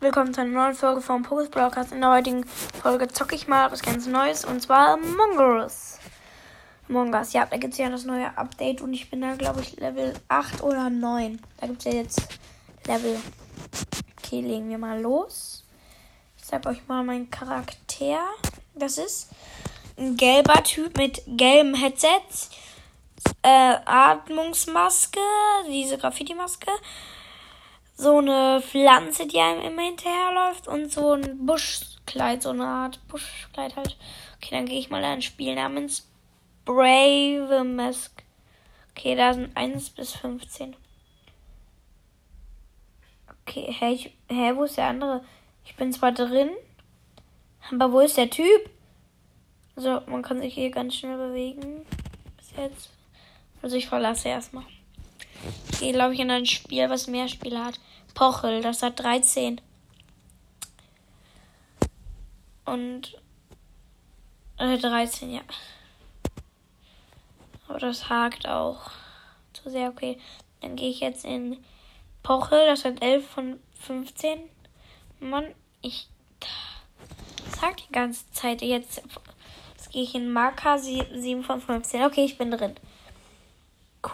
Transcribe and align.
willkommen 0.00 0.32
zu 0.32 0.40
einer 0.40 0.50
neuen 0.50 0.74
Folge 0.74 1.02
vom 1.02 1.22
Pokus 1.22 1.50
Broadcast. 1.50 1.92
In 1.92 2.00
der 2.00 2.10
heutigen 2.10 2.46
Folge 2.46 3.06
zocke 3.08 3.34
ich 3.34 3.48
mal 3.48 3.70
was 3.70 3.82
ganz 3.82 4.06
Neues 4.06 4.46
und 4.46 4.62
zwar 4.62 4.96
Mongoose. 4.96 5.98
Mongas, 6.88 7.34
ja, 7.34 7.44
da 7.44 7.58
gibt 7.58 7.74
es 7.74 7.78
ja 7.78 7.90
das 7.90 8.06
neue 8.06 8.36
Update 8.38 8.80
und 8.80 8.94
ich 8.94 9.10
bin 9.10 9.20
da, 9.20 9.34
glaube 9.34 9.60
ich, 9.60 9.76
Level 9.76 10.14
8 10.28 10.62
oder 10.62 10.88
9. 10.88 11.38
Da 11.58 11.66
gibt 11.66 11.80
es 11.80 11.84
ja 11.84 12.00
jetzt 12.00 12.22
Level. 12.86 13.20
Okay, 14.16 14.40
legen 14.40 14.70
wir 14.70 14.78
mal 14.78 14.98
los. 14.98 15.64
Ich 16.38 16.46
sag 16.46 16.64
euch 16.64 16.80
mal 16.88 17.04
meinen 17.04 17.30
Charakter. 17.30 18.20
Das 18.74 18.96
ist 18.96 19.28
ein 19.98 20.16
gelber 20.16 20.62
Typ 20.64 20.96
mit 20.96 21.22
gelbem 21.26 21.74
Headset, 21.74 22.08
äh, 23.42 23.76
Atmungsmaske, 23.84 25.20
diese 25.68 25.98
Graffiti-Maske 25.98 26.70
so 28.00 28.16
eine 28.16 28.62
Pflanze, 28.62 29.26
die 29.26 29.38
einem 29.38 29.60
immer 29.60 29.82
hinterherläuft 29.82 30.66
und 30.68 30.90
so 30.90 31.12
ein 31.12 31.44
Buschkleid, 31.44 32.42
so 32.42 32.50
eine 32.50 32.66
Art 32.66 33.06
Buschkleid 33.08 33.76
halt. 33.76 33.96
Okay, 34.36 34.50
dann 34.52 34.66
gehe 34.66 34.78
ich 34.78 34.88
mal 34.88 35.04
ein 35.04 35.20
Spiel 35.20 35.54
namens 35.54 36.08
Brave 36.64 37.62
Mask. 37.62 38.22
Okay, 38.90 39.14
da 39.14 39.34
sind 39.34 39.54
1 39.54 39.90
bis 39.90 40.12
15. 40.12 40.74
Okay, 43.42 43.74
hä, 43.78 43.92
ich, 43.92 44.12
hä, 44.28 44.52
wo 44.54 44.64
ist 44.64 44.78
der 44.78 44.86
andere? 44.86 45.24
Ich 45.66 45.76
bin 45.76 45.92
zwar 45.92 46.12
drin, 46.12 46.50
aber 47.70 47.92
wo 47.92 48.00
ist 48.00 48.16
der 48.16 48.30
Typ? 48.30 48.70
Also, 49.76 50.00
man 50.06 50.22
kann 50.22 50.40
sich 50.40 50.54
hier 50.54 50.70
ganz 50.70 50.94
schnell 50.94 51.16
bewegen. 51.16 51.84
Bis 52.36 52.52
jetzt. 52.56 52.90
Also, 53.60 53.76
ich 53.76 53.88
verlasse 53.88 54.28
erstmal. 54.28 54.64
Ich 55.70 55.80
gehe, 55.80 55.92
glaube 55.92 56.14
ich, 56.14 56.20
in 56.20 56.30
ein 56.30 56.46
Spiel, 56.46 56.88
was 56.88 57.06
mehr 57.06 57.28
Spiele 57.28 57.64
hat. 57.64 57.78
Pochel, 58.14 58.62
das 58.62 58.82
hat 58.82 59.00
13. 59.00 59.60
Und 62.64 63.16
äh, 64.58 64.78
13, 64.78 65.30
ja. 65.30 65.40
Aber 67.68 67.78
das 67.78 68.08
hakt 68.08 68.46
auch 68.46 68.90
zu 69.52 69.70
sehr. 69.70 69.88
Okay, 69.88 70.18
dann 70.60 70.76
gehe 70.76 70.90
ich 70.90 71.00
jetzt 71.00 71.24
in 71.24 71.56
Pochel, 72.22 72.66
das 72.66 72.84
hat 72.84 73.02
11 73.02 73.26
von 73.26 73.60
15. 73.80 74.38
Mann, 75.20 75.54
ich 75.82 76.08
sag 77.60 77.76
die 77.78 77.92
ganze 77.92 78.30
Zeit 78.32 78.62
jetzt. 78.62 79.02
Jetzt 79.76 79.90
gehe 79.92 80.02
ich 80.02 80.14
in 80.14 80.32
Marker 80.32 80.78
7 80.78 81.42
von 81.42 81.60
15. 81.60 82.04
Okay, 82.04 82.24
ich 82.24 82.38
bin 82.38 82.50
drin. 82.50 82.74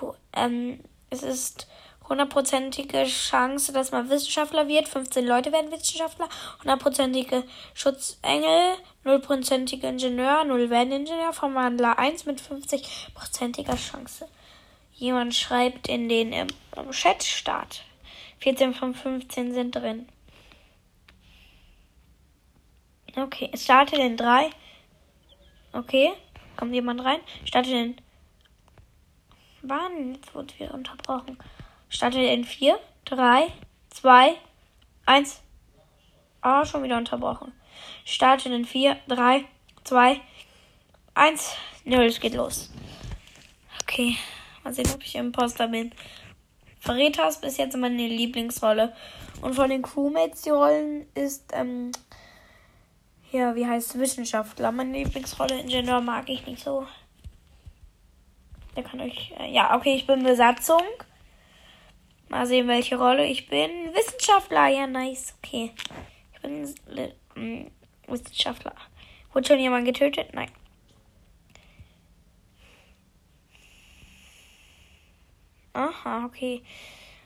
Cool. 0.00 0.16
Ähm, 0.32 0.80
es 1.10 1.22
ist 1.22 1.66
hundertprozentige 2.08 3.04
Chance, 3.04 3.72
dass 3.72 3.90
man 3.92 4.08
Wissenschaftler 4.10 4.68
wird. 4.68 4.88
15 4.88 5.26
Leute 5.26 5.52
werden 5.52 5.70
Wissenschaftler. 5.70 6.28
Hundertprozentige 6.60 7.44
Schutzengel. 7.74 8.76
Nullprozentige 9.04 9.86
Ingenieur. 9.86 10.44
Null 10.44 10.70
werden 10.70 10.92
Ingenieur. 10.92 11.32
Verwandler 11.32 11.98
1 11.98 12.26
mit 12.26 12.40
50-prozentiger 12.40 13.76
Chance. 13.76 14.28
Jemand 14.94 15.34
schreibt 15.34 15.88
in 15.88 16.08
den 16.08 16.32
im, 16.32 16.48
im 16.76 16.90
Chat 16.90 17.22
Start. 17.22 17.84
14 18.38 18.74
von 18.74 18.94
15 18.94 19.52
sind 19.52 19.74
drin. 19.74 20.08
Okay, 23.16 23.48
es 23.52 23.64
startet 23.64 23.98
in 23.98 24.16
3. 24.16 24.50
Okay, 25.72 26.12
kommt 26.56 26.74
jemand 26.74 27.02
rein? 27.02 27.20
Startet 27.44 27.72
in. 27.72 27.96
Wann? 29.62 30.14
Jetzt 30.14 30.34
wurde 30.34 30.58
wieder 30.58 30.74
unterbrochen. 30.74 31.38
Startet 31.88 32.22
in 32.22 32.44
4, 32.44 32.78
3, 33.04 33.52
2, 33.90 34.34
1. 35.06 35.40
Ah, 36.40 36.64
schon 36.64 36.82
wieder 36.82 36.96
unterbrochen. 36.96 37.52
Startet 38.04 38.52
in 38.52 38.64
4, 38.64 38.96
3, 39.08 39.44
2, 39.84 40.20
1. 41.14 41.56
Nö, 41.84 42.04
es 42.04 42.20
geht 42.20 42.34
los. 42.34 42.70
Okay, 43.82 44.16
mal 44.64 44.74
sehen, 44.74 44.90
ob 44.92 45.02
ich 45.02 45.14
Imposter 45.14 45.68
bin. 45.68 45.92
Verräter 46.80 47.28
ist 47.28 47.40
bis 47.40 47.56
jetzt 47.56 47.76
meine 47.76 48.06
Lieblingsrolle. 48.06 48.94
Und 49.42 49.54
von 49.54 49.70
den 49.70 49.82
Crewmates 49.82 50.42
die 50.42 50.50
Rollen 50.50 51.06
ist, 51.14 51.52
ähm, 51.52 51.92
ja, 53.32 53.54
wie 53.54 53.66
heißt 53.66 53.94
es, 53.94 54.00
Wissenschaftler. 54.00 54.72
Meine 54.72 54.98
Lieblingsrolle 54.98 55.60
Ingenieur 55.60 56.00
mag 56.00 56.28
ich 56.28 56.46
nicht 56.46 56.62
so. 56.62 56.86
Der 58.76 58.82
kann 58.82 59.00
euch, 59.00 59.32
äh, 59.38 59.52
ja, 59.52 59.76
okay, 59.76 59.94
ich 59.94 60.06
bin 60.06 60.22
Besatzung. 60.22 60.82
Mal 62.28 62.46
sehen, 62.46 62.68
welche 62.68 62.98
Rolle 62.98 63.26
ich 63.26 63.48
bin. 63.48 63.70
Wissenschaftler, 63.94 64.68
ja, 64.68 64.86
nice. 64.86 65.34
Okay. 65.38 65.72
Ich 66.34 66.40
bin 66.42 66.74
äh, 66.96 67.70
Wissenschaftler. 68.08 68.74
Wurde 69.32 69.46
schon 69.46 69.58
jemand 69.58 69.84
getötet? 69.84 70.34
Nein. 70.34 70.50
Aha, 75.72 76.24
okay. 76.24 76.62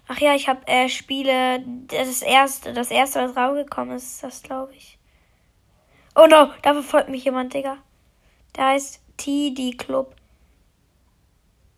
Ach 0.08 0.18
ja, 0.18 0.34
ich 0.34 0.48
habe 0.48 0.66
äh, 0.66 0.88
Spiele. 0.88 1.62
Das 1.86 2.20
erste, 2.20 2.72
das 2.72 2.90
erste, 2.90 3.20
was 3.20 3.36
rausgekommen 3.36 3.96
ist, 3.96 4.14
ist 4.14 4.22
das, 4.24 4.42
glaube 4.42 4.74
ich. 4.74 4.98
Oh 6.16 6.26
no, 6.26 6.50
da 6.62 6.72
verfolgt 6.72 7.08
mich 7.08 7.24
jemand, 7.24 7.54
Digga. 7.54 7.78
Der 8.56 8.66
heißt 8.66 9.00
TD 9.16 9.78
Club. 9.78 10.16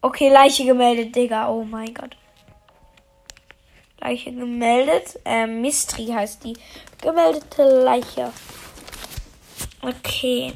Okay, 0.00 0.30
Leiche 0.30 0.64
gemeldet, 0.64 1.14
Digga. 1.14 1.50
Oh 1.50 1.64
mein 1.64 1.92
Gott. 1.92 2.16
Leiche 4.02 4.32
gemeldet. 4.32 5.18
Ähm, 5.24 5.60
Mistri 5.60 6.06
heißt 6.06 6.44
die. 6.44 6.56
Gemeldete 7.00 7.62
Leiche. 7.62 8.32
Okay. 9.80 10.54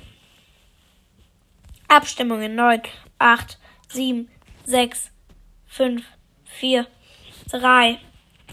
Abstimmungen 1.89 2.55
9, 2.55 2.83
8, 3.19 3.59
7, 3.89 4.29
6, 4.65 5.11
5, 5.67 6.05
4, 6.45 6.87
3, 7.51 7.99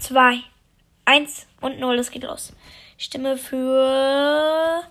2, 0.00 0.38
1 1.04 1.46
und 1.60 1.80
0. 1.80 1.98
Es 1.98 2.10
geht 2.10 2.22
los. 2.22 2.52
Stimme 2.96 3.36
für 3.36 4.84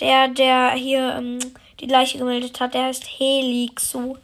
der, 0.00 0.28
der 0.28 0.72
hier 0.72 1.14
ähm, 1.16 1.38
die 1.78 1.86
Leiche 1.86 2.18
gemeldet 2.18 2.58
hat. 2.58 2.74
Der 2.74 2.86
heißt 2.86 3.04
Helixu. 3.18 4.16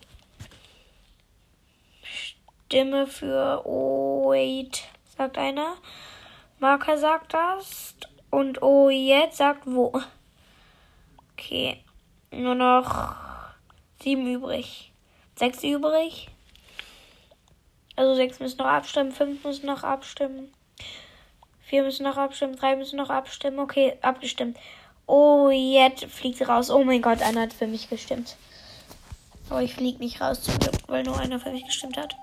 Stimme 2.67 3.07
für 3.07 3.63
Wait 3.65 4.83
sagt 5.17 5.39
einer. 5.39 5.77
Marker 6.59 6.99
sagt 6.99 7.35
das. 7.35 7.95
Und 8.31 8.63
oh, 8.63 8.91
jetzt 8.91 9.39
sagt 9.39 9.63
wo. 9.67 10.01
Okay. 11.33 11.83
Nur 12.31 12.55
noch 12.55 13.07
sieben 14.03 14.27
übrig. 14.27 14.93
Sechs 15.37 15.63
übrig. 15.63 16.29
Also 17.95 18.15
sechs 18.15 18.41
müssen 18.41 18.59
noch 18.59 18.67
abstimmen, 18.67 19.11
fünf 19.11 19.43
müssen 19.43 19.67
noch 19.67 19.83
abstimmen. 19.83 20.53
Vier 21.63 21.83
müssen 21.83 22.05
noch 22.05 22.17
abstimmen, 22.17 22.57
drei 22.57 22.77
müssen 22.77 22.97
noch 22.97 23.11
abstimmen. 23.11 23.59
Okay, 23.59 23.97
abgestimmt. 24.03 24.59
Oh, 25.07 25.51
jetzt 25.51 26.05
fliegt 26.05 26.39
sie 26.39 26.45
raus. 26.45 26.71
Oh 26.71 26.85
mein 26.85 27.01
Gott, 27.01 27.23
einer 27.23 27.43
hat 27.43 27.53
für 27.53 27.67
mich 27.67 27.89
gestimmt. 27.89 28.37
Aber 29.49 29.63
ich 29.63 29.75
fliege 29.75 29.99
nicht 29.99 30.21
raus, 30.21 30.43
weil 30.89 31.05
nur 31.05 31.19
einer 31.19 31.41
für 31.41 31.51
mich 31.51 31.65
gestimmt 31.65 31.97
hat. 31.97 32.15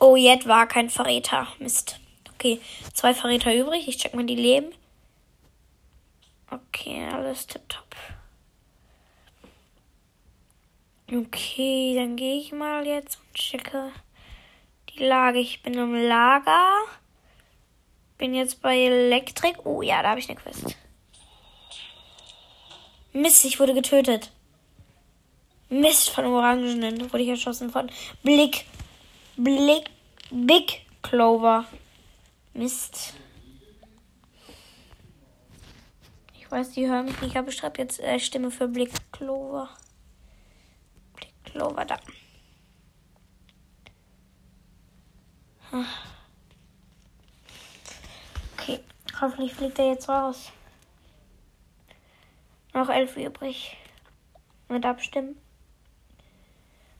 Oh, 0.00 0.16
jetzt 0.16 0.48
war 0.48 0.66
kein 0.66 0.88
Verräter. 0.88 1.46
Mist. 1.58 2.00
Okay, 2.34 2.58
zwei 2.94 3.12
Verräter 3.12 3.54
übrig. 3.54 3.86
Ich 3.86 3.98
check 3.98 4.14
mal 4.14 4.24
die 4.24 4.34
Leben. 4.34 4.72
Okay, 6.50 7.06
alles 7.12 7.46
tipptopp. 7.46 7.94
Okay, 11.12 11.94
dann 11.96 12.16
gehe 12.16 12.38
ich 12.38 12.50
mal 12.52 12.86
jetzt 12.86 13.18
und 13.18 13.34
checke 13.34 13.92
die 14.88 15.04
Lage. 15.04 15.38
Ich 15.38 15.62
bin 15.62 15.74
im 15.74 15.94
Lager. 15.94 16.70
Bin 18.16 18.34
jetzt 18.34 18.62
bei 18.62 18.78
Elektrik. 18.78 19.66
Oh 19.66 19.82
ja, 19.82 20.02
da 20.02 20.10
habe 20.10 20.20
ich 20.20 20.30
eine 20.30 20.40
Quest. 20.40 20.76
Mist, 23.12 23.44
ich 23.44 23.60
wurde 23.60 23.74
getötet. 23.74 24.30
Mist 25.68 26.10
von 26.10 26.24
Orangenen 26.24 27.12
wurde 27.12 27.22
ich 27.22 27.28
erschossen 27.28 27.70
von 27.70 27.90
Blick. 28.22 28.64
Blick, 29.36 29.90
Big 30.30 30.86
Clover. 31.02 31.64
Mist. 32.52 33.14
Ich 36.34 36.50
weiß, 36.50 36.72
die 36.72 36.88
hören 36.88 37.06
mich 37.06 37.20
nicht, 37.20 37.36
aber 37.36 37.48
ich 37.48 37.56
schreibe 37.56 37.80
jetzt 37.80 38.00
äh, 38.00 38.18
Stimme 38.18 38.50
für 38.50 38.66
Blick 38.68 38.92
Clover. 39.12 39.70
Blick 41.14 41.32
Clover 41.44 41.84
da. 41.84 41.96
Okay, 48.58 48.80
hoffentlich 49.20 49.54
fliegt 49.54 49.78
er 49.78 49.92
jetzt 49.92 50.08
raus. 50.08 50.50
Noch 52.74 52.88
elf 52.88 53.16
übrig. 53.16 53.76
Mit 54.68 54.84
abstimmen. 54.84 55.36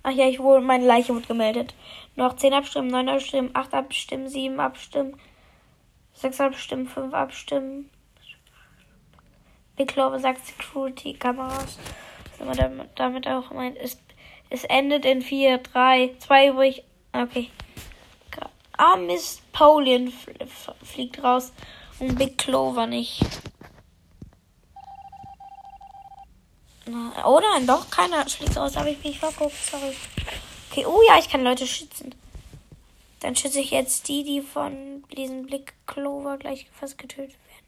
Ach 0.03 0.11
ja, 0.11 0.27
ich 0.27 0.41
wurde, 0.41 0.65
meine 0.65 0.87
Leiche 0.87 1.15
wurde 1.15 1.27
gemeldet. 1.27 1.75
Noch 2.17 2.37
10 2.37 2.55
abstimmen, 2.55 2.89
9 2.89 3.09
abstimmen, 3.09 3.51
8 3.55 3.75
abstimmen, 3.75 4.29
7 4.29 4.59
abstimmen, 4.61 5.21
Sechs 6.21 6.39
abstimmen, 6.39 6.87
fünf 6.87 7.15
abstimmen. 7.15 7.89
Big 9.77 9.89
Clover 9.89 10.19
sagt 10.19 10.45
Security 10.45 11.15
Kameras. 11.15 11.79
Was 12.39 12.59
damit, 12.59 12.91
damit 12.97 13.27
auch 13.27 13.51
meint, 13.53 13.79
es, 13.79 13.99
es 14.51 14.65
endet 14.65 15.07
in 15.07 15.23
4, 15.23 15.59
3, 15.59 16.11
2 16.19 16.49
übrig. 16.49 16.85
Okay. 17.15 17.49
Ah, 18.77 18.97
Miss 18.97 19.41
Pauline 19.53 20.13
fliegt 20.83 21.23
raus 21.23 21.53
und 21.99 22.19
Big 22.19 22.37
Clover 22.37 22.87
nicht. 22.87 23.23
Oder 27.25 27.61
doch, 27.67 27.91
keiner 27.91 28.27
fliegt 28.27 28.57
raus, 28.57 28.77
habe 28.77 28.91
ich 28.91 29.03
mich 29.03 29.19
verguckt, 29.19 29.57
sorry. 29.71 29.95
Okay, 30.71 30.87
oh 30.87 31.01
ja, 31.09 31.19
ich 31.19 31.29
kann 31.29 31.43
Leute 31.43 31.67
schützen. 31.67 32.15
Dann 33.21 33.37
schütze 33.37 33.61
ich 33.61 33.71
jetzt 33.71 34.09
die, 34.09 34.25
die 34.25 34.41
von 34.41 35.05
diesem 35.17 35.47
Blick 35.47 35.75
Clover 35.87 36.39
gleich 36.39 36.69
fast 36.73 36.97
getötet 36.97 37.37
werden. 37.49 37.67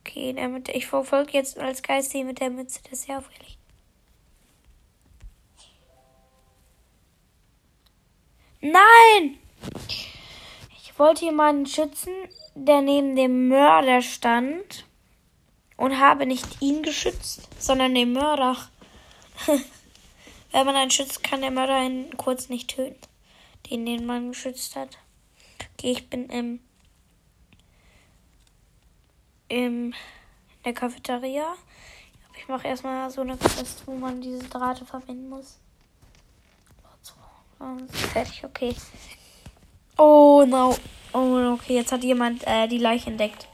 Okay, 0.00 0.32
damit, 0.34 0.68
ich 0.68 0.86
verfolge 0.86 1.32
jetzt 1.32 1.58
als 1.58 1.82
Geist 1.82 2.12
die 2.12 2.24
mit 2.24 2.40
der 2.40 2.50
Mütze. 2.50 2.80
Das 2.84 3.00
ist 3.00 3.08
ja 3.08 3.18
auffällig. 3.18 3.58
Nein! 8.60 9.38
Ich 10.76 10.98
wollte 10.98 11.24
jemanden 11.24 11.66
schützen, 11.66 12.12
der 12.54 12.80
neben 12.82 13.16
dem 13.16 13.48
Mörder 13.48 14.00
stand 14.00 14.86
und 15.76 15.98
habe 15.98 16.26
nicht 16.26 16.62
ihn 16.62 16.82
geschützt, 16.82 17.48
sondern 17.58 17.94
den 17.94 18.12
Mörder. 18.12 18.56
Wenn 20.52 20.66
man 20.66 20.76
einen 20.76 20.90
schützt, 20.90 21.24
kann 21.24 21.40
der 21.40 21.50
Mörder 21.50 21.76
einen 21.76 22.16
kurz 22.16 22.48
nicht 22.48 22.70
töten, 22.70 23.00
den, 23.70 23.84
den 23.86 24.06
man 24.06 24.28
geschützt 24.28 24.76
hat. 24.76 24.98
Okay, 25.78 25.92
ich 25.92 26.08
bin 26.08 26.28
im, 26.28 26.60
im 29.48 29.94
in 30.64 30.72
der 30.72 30.72
Cafeteria. 30.72 31.54
Ich 32.38 32.48
mache 32.48 32.66
erstmal 32.66 33.10
so 33.10 33.20
eine 33.20 33.36
Quest, 33.36 33.86
wo 33.86 33.94
man 33.94 34.20
diese 34.20 34.48
Drahte 34.48 34.84
verbinden 34.84 35.28
muss. 35.28 35.58
Fertig, 38.12 38.44
okay. 38.44 38.74
Oh 39.96 40.44
no. 40.46 40.76
Oh, 41.12 41.52
okay, 41.52 41.76
jetzt 41.76 41.92
hat 41.92 42.02
jemand 42.02 42.46
äh, 42.46 42.66
die 42.66 42.78
Leiche 42.78 43.10
entdeckt. 43.10 43.46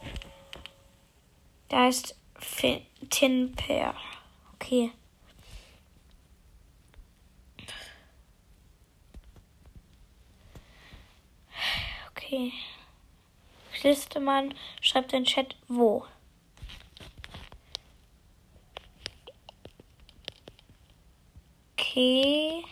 Der 1.71 1.79
heißt 1.79 2.15
Tinper. 3.09 3.95
Okay. 4.55 4.91
Okay. 12.11 12.51
Listemann 13.83 14.53
schreibt 14.81 15.13
in 15.13 15.23
Chat 15.23 15.55
wo. 15.67 16.05
Okay. 21.73 22.63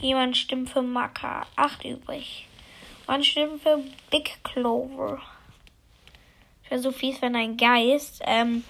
Jemand 0.00 0.36
stimmt 0.36 0.70
für 0.70 0.82
Maka. 0.82 1.46
Acht 1.56 1.84
übrig. 1.84 2.46
Man 3.06 3.22
stimmt 3.22 3.62
für 3.62 3.84
Big 4.10 4.42
Clover. 4.44 5.20
Wäre 6.70 6.80
so 6.80 6.92
fies, 6.92 7.20
wenn 7.20 7.36
ein 7.36 7.58
Geist. 7.58 8.22
Ähm, 8.24 8.64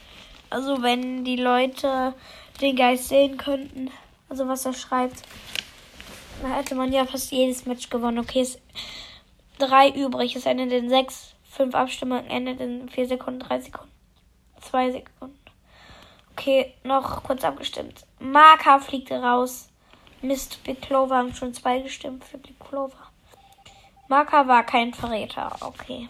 also 0.49 0.83
wenn 0.83 1.25
die 1.25 1.37
Leute 1.37 2.15
den 2.61 2.75
Geist 2.75 3.09
sehen 3.09 3.37
könnten. 3.37 3.93
Also 4.29 4.49
was 4.49 4.67
er 4.67 4.73
schreibt. 4.73 5.23
Da 6.43 6.49
hätte 6.49 6.75
man 6.75 6.93
ja 6.93 7.05
fast 7.05 7.31
jedes 7.31 7.67
Match 7.67 7.91
gewonnen. 7.91 8.19
Okay, 8.19 8.41
es 8.41 8.59
drei 9.59 9.91
übrig. 9.91 10.35
Es 10.35 10.47
endet 10.47 10.73
in 10.73 10.89
sechs. 10.89 11.35
Fünf 11.45 11.75
Abstimmungen 11.75 12.27
endet 12.27 12.61
in 12.61 12.89
vier 12.89 13.07
Sekunden, 13.07 13.41
drei 13.41 13.61
Sekunden. 13.61 13.93
Zwei 14.61 14.91
Sekunden. 14.91 15.39
Okay, 16.33 16.75
noch 16.85 17.23
kurz 17.23 17.45
abgestimmt. 17.45 18.07
Marker 18.19 18.81
fliegt 18.81 19.11
raus. 19.13 19.69
Mist, 20.23 20.63
Big 20.65 20.81
Clover 20.81 21.17
haben 21.17 21.35
schon 21.35 21.53
zwei 21.53 21.81
gestimmt 21.81 22.25
für 22.25 22.39
Big 22.39 22.59
Clover. 22.61 23.11
Marker 24.09 24.47
war 24.49 24.65
kein 24.65 24.95
Verräter. 24.95 25.57
Okay. 25.61 26.09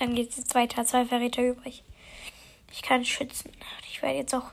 Dann 0.00 0.14
geht 0.14 0.30
es 0.30 0.38
jetzt 0.38 0.54
weiter. 0.54 0.86
Zwei 0.86 1.04
Verräter 1.04 1.42
übrig. 1.42 1.84
Ich 2.72 2.80
kann 2.80 3.04
schützen. 3.04 3.52
Ich 3.86 4.00
werde 4.00 4.16
jetzt 4.16 4.34
auch 4.34 4.50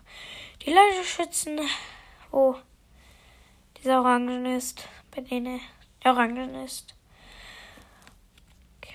die 0.66 0.72
Leute 0.72 1.06
schützen, 1.06 1.62
wo 2.32 2.58
dieser 3.78 4.02
Orangen 4.02 4.46
ist. 4.46 4.90
Bei 5.16 5.22
denen 5.22 5.62
der 6.04 6.12
Orangen 6.12 6.54
ist. 6.66 6.94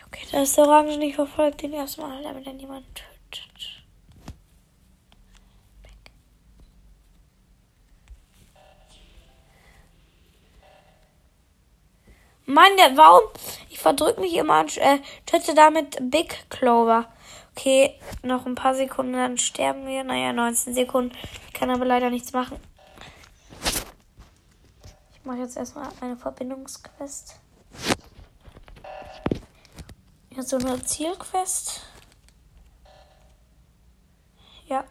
Okay, 0.06 0.26
da 0.30 0.42
ist 0.42 0.58
der 0.58 0.68
Orange 0.68 0.98
nicht 0.98 1.14
verfolgt 1.14 1.62
den 1.62 1.72
erstmal, 1.72 2.22
damit 2.22 2.46
er 2.46 2.52
niemanden 2.52 2.94
tötet. 2.94 3.82
Mann, 12.46 12.76
der, 12.76 12.96
warum? 12.96 13.22
Ich 13.70 13.78
verdrück 13.78 14.18
mich 14.18 14.34
immer 14.34 14.60
und 14.60 14.76
äh, 14.78 14.98
töte 15.26 15.54
damit 15.54 15.98
Big 16.10 16.50
Clover. 16.50 17.06
Okay, 17.54 17.98
noch 18.22 18.46
ein 18.46 18.54
paar 18.54 18.74
Sekunden, 18.74 19.12
dann 19.12 19.38
sterben 19.38 19.86
wir. 19.86 20.04
Naja, 20.04 20.32
19 20.32 20.74
Sekunden. 20.74 21.16
Ich 21.46 21.52
kann 21.52 21.70
aber 21.70 21.84
leider 21.84 22.10
nichts 22.10 22.32
machen. 22.32 22.58
Ich 25.12 25.24
mache 25.24 25.38
jetzt 25.38 25.56
erstmal 25.56 25.88
eine 26.00 26.16
Verbindungsquest. 26.16 27.36
Ja, 30.30 30.42
so 30.42 30.56
eine 30.56 30.82
Zielquest. 30.82 31.82
Ja. 34.66 34.84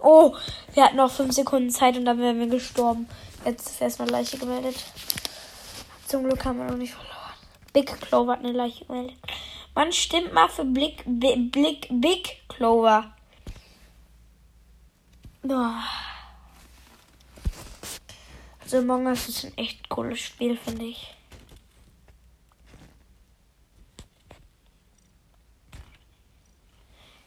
Oh, 0.00 0.34
wir 0.74 0.84
hatten 0.84 0.96
noch 0.96 1.10
5 1.10 1.32
Sekunden 1.32 1.70
Zeit 1.70 1.96
und 1.96 2.04
dann 2.04 2.18
wären 2.18 2.38
wir 2.38 2.48
gestorben. 2.48 3.08
Jetzt 3.44 3.70
ist 3.70 3.80
erstmal 3.80 4.10
Leiche 4.10 4.38
gemeldet. 4.38 4.76
Zum 6.08 6.24
Glück 6.24 6.42
haben 6.46 6.58
wir 6.58 6.64
noch 6.64 6.78
nicht 6.78 6.94
verloren. 6.94 7.34
Big 7.74 7.86
Clover 8.00 8.32
hat 8.32 8.38
eine 8.38 8.52
Leiche 8.52 8.86
gemeldet. 8.86 9.18
Man 9.74 9.92
stimmt 9.92 10.32
mal 10.32 10.48
für 10.48 10.64
Blick, 10.64 11.02
Blick, 11.04 11.86
Big 11.90 12.48
Clover. 12.48 13.12
Oh. 15.46 15.70
Also 18.62 18.78
Among 18.78 19.04
Us 19.04 19.28
ist 19.28 19.44
ein 19.44 19.58
echt 19.58 19.86
cooles 19.90 20.18
Spiel, 20.18 20.56
finde 20.56 20.86
ich. 20.86 21.14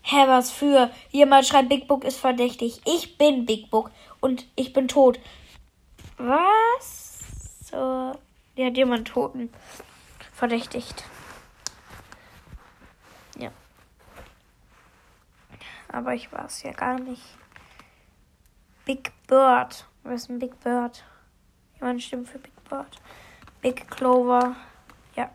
Hä, 0.01 0.23
was 0.25 0.49
für? 0.49 0.89
Jemand 1.11 1.45
schreibt, 1.45 1.69
Big 1.69 1.87
Book 1.87 2.03
ist 2.03 2.17
verdächtig. 2.17 2.81
Ich 2.85 3.19
bin 3.19 3.45
Big 3.45 3.69
Book 3.69 3.91
und 4.21 4.47
ich 4.55 4.73
bin 4.73 4.87
tot. 4.87 5.19
Was? 6.17 7.19
So. 7.69 8.15
Die 8.57 8.65
hat 8.65 8.75
jemand 8.75 9.07
Toten 9.07 9.49
verdächtigt. 10.33 11.05
Ja. 13.37 13.51
Aber 15.87 16.13
ich 16.13 16.31
war 16.31 16.45
es 16.45 16.63
ja 16.63 16.71
gar 16.71 16.99
nicht. 16.99 17.23
Big 18.85 19.11
Bird. 19.27 19.87
Was 20.03 20.23
ist 20.23 20.29
ein 20.29 20.39
Big 20.39 20.59
Bird? 20.59 21.03
Jemand 21.75 22.01
stimmt 22.01 22.27
für 22.27 22.39
Big 22.39 22.63
Bird. 22.69 22.97
Big 23.61 23.89
Clover. 23.89 24.55
Ja. 25.15 25.29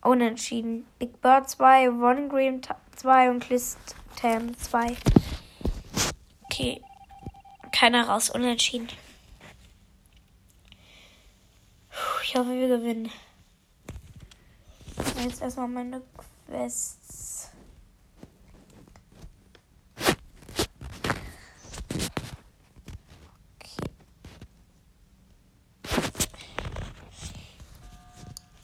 Unentschieden. 0.00 0.86
Big 0.98 1.20
Bird 1.20 1.48
2, 1.48 1.88
Ron 1.88 2.28
Green 2.28 2.60
2 2.96 3.30
und 3.30 3.40
Clifton 3.40 4.56
2. 4.56 4.96
Okay. 6.44 6.82
Keiner 7.70 8.08
raus. 8.08 8.30
Unentschieden. 8.30 8.88
Ich 12.24 12.34
hoffe, 12.34 12.50
wir 12.50 12.68
gewinnen. 12.68 13.10
Jetzt 15.22 15.42
erstmal 15.42 15.68
meine 15.68 16.02
Quests. 16.46 17.50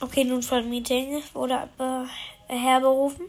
Okay, 0.01 0.25
Notfallmeeting 0.25 1.23
wurde 1.35 1.69
herberufen. 2.49 3.27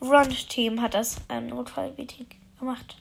Front 0.00 0.48
Team 0.48 0.80
hat 0.80 0.94
das 0.94 1.16
ein 1.28 1.48
Notfallmeeting 1.48 2.26
gemacht. 2.58 2.96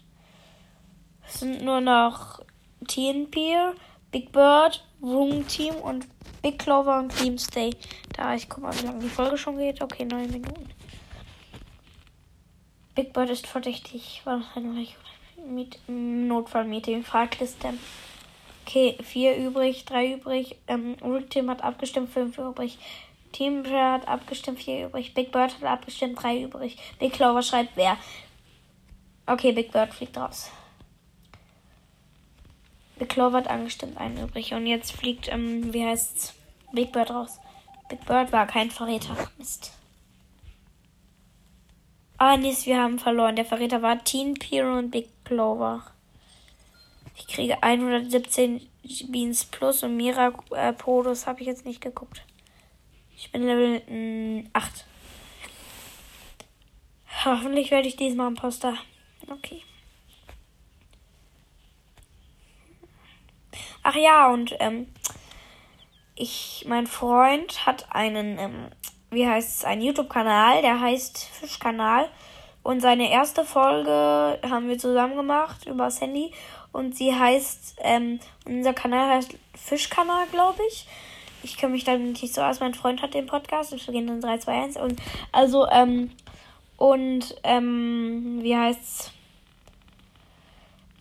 Es 1.27 1.41
sind 1.41 1.63
nur 1.63 1.81
noch 1.81 2.39
TNP, 2.87 3.73
Big 4.11 4.31
Bird, 4.31 4.83
Room 5.01 5.45
Team 5.47 5.75
und 5.75 6.07
Big 6.45 6.59
Clover 6.59 6.99
und 6.99 7.09
Team 7.09 7.39
Stay. 7.39 7.71
Da 8.15 8.35
ich 8.35 8.47
guck 8.47 8.61
mal, 8.61 8.79
wie 8.79 8.85
lange 8.85 8.99
die 8.99 9.09
Folge 9.09 9.35
schon 9.35 9.57
geht. 9.57 9.81
Okay, 9.81 10.05
neun 10.05 10.29
Minuten. 10.29 10.69
Big 12.93 13.13
Bird 13.13 13.31
ist 13.31 13.47
verdächtig. 13.47 14.21
War 14.25 14.37
das 14.37 14.63
ein 15.87 16.27
Notfallmeeting? 16.27 17.03
Fragt 17.03 17.39
Listen. 17.39 17.79
Okay, 18.63 18.95
vier 19.01 19.35
übrig, 19.37 19.85
drei 19.85 20.13
übrig. 20.13 20.57
Ähm, 20.67 20.95
Rick 21.03 21.31
Team 21.31 21.49
hat 21.49 21.63
abgestimmt, 21.63 22.11
fünf 22.11 22.37
übrig. 22.37 22.77
Team 23.31 23.65
hat 23.65 24.07
abgestimmt, 24.07 24.59
vier 24.59 24.85
übrig. 24.85 25.15
Big 25.15 25.31
Bird 25.31 25.55
hat 25.55 25.63
abgestimmt, 25.63 26.21
drei 26.21 26.43
übrig. 26.43 26.77
Big 26.99 27.13
Clover 27.13 27.41
schreibt 27.41 27.75
wer. 27.75 27.97
Okay, 29.25 29.51
Big 29.51 29.71
Bird 29.71 29.95
fliegt 29.95 30.15
raus. 30.15 30.51
Big 32.97 33.09
Clover 33.09 33.37
hat 33.37 33.47
angestimmt, 33.47 33.97
ein 33.97 34.17
übrig. 34.17 34.53
Und 34.53 34.67
jetzt 34.67 34.91
fliegt, 34.91 35.27
ähm, 35.31 35.73
wie 35.73 35.85
heißt's? 35.85 36.33
Big 36.71 36.91
Bird 36.91 37.11
raus. 37.11 37.39
Big 37.89 38.05
Bird 38.05 38.31
war 38.31 38.47
kein 38.47 38.71
Verräter. 38.71 39.15
Mist. 39.37 39.71
Ah, 42.17 42.37
nee, 42.37 42.55
wir 42.63 42.81
haben 42.81 42.99
verloren. 42.99 43.35
Der 43.35 43.45
Verräter 43.45 43.81
war 43.81 44.03
Teen 44.03 44.35
Piro 44.35 44.77
und 44.77 44.91
Big 44.91 45.09
Clover. 45.25 45.83
Ich 47.17 47.27
kriege 47.27 47.61
117 47.61 48.61
Beans 49.09 49.45
plus 49.45 49.83
und 49.83 49.95
Mira 49.95 50.33
äh, 50.51 50.73
Podus 50.73 51.27
habe 51.27 51.41
ich 51.41 51.47
jetzt 51.47 51.65
nicht 51.65 51.81
geguckt. 51.81 52.23
Ich 53.15 53.31
bin 53.31 53.43
Level 53.43 53.81
mh, 53.87 54.49
8. 54.53 54.85
Hoffentlich 57.25 57.71
werde 57.71 57.87
ich 57.87 57.95
diesmal 57.95 58.27
ein 58.27 58.35
Poster. 58.35 58.77
Okay. 59.29 59.63
Ach 63.87 63.93
ja, 63.93 64.33
und 64.33 64.55
ähm, 64.61 64.87
ich, 66.15 66.65
mein 66.67 66.87
Freund 66.87 67.67
hat 67.67 67.85
einen, 67.91 68.39
ähm, 68.39 68.65
wie 69.11 69.27
heißt 69.27 69.59
es, 69.59 69.63
einen 69.63 69.83
YouTube-Kanal, 69.83 70.63
der 70.63 70.79
heißt 70.79 71.23
Fischkanal. 71.23 72.09
Und 72.63 72.79
seine 72.79 73.11
erste 73.11 73.45
Folge 73.45 74.39
haben 74.49 74.69
wir 74.69 74.79
zusammen 74.79 75.15
gemacht 75.15 75.67
über 75.67 75.87
Handy. 75.99 76.33
Und 76.71 76.97
sie 76.97 77.13
heißt, 77.13 77.75
ähm, 77.83 78.19
unser 78.45 78.73
Kanal 78.73 79.17
heißt 79.17 79.35
Fischkanal, 79.53 80.25
glaube 80.31 80.63
ich. 80.67 80.87
Ich 81.43 81.55
kenne 81.55 81.73
mich 81.73 81.83
da 81.83 81.95
nicht 81.95 82.33
so 82.33 82.41
aus. 82.41 82.61
Mein 82.61 82.73
Freund 82.73 83.03
hat 83.03 83.13
den 83.13 83.27
Podcast. 83.27 83.71
Wir 83.71 83.93
gehen 83.93 84.07
dann 84.07 84.19
3, 84.19 84.39
2, 84.39 84.63
1. 84.63 84.77
Und 84.77 84.99
also, 85.31 85.67
ähm, 85.69 86.09
und, 86.77 87.35
ähm, 87.43 88.39
wie 88.41 88.57
heißt's? 88.57 89.11